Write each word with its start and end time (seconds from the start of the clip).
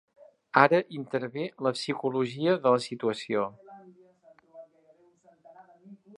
Ara 0.59 0.77
intervé 0.99 1.43
la 1.67 1.71
psicologia 1.75 2.57
de 2.65 2.73
la 2.77 2.81
situació. 2.87 3.45